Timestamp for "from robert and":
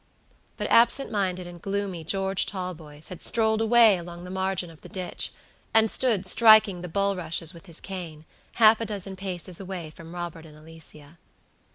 9.91-10.57